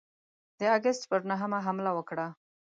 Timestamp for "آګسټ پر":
0.75-1.21